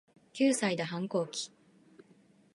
[0.33, 1.51] 九歳で反抗期